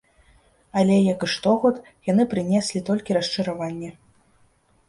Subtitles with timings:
[0.81, 1.75] Але, як і штогод,
[2.11, 3.95] яны прынеслі толькі расчараванне.